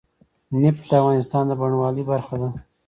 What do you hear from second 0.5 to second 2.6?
نفت د افغانستان د بڼوالۍ برخه ده.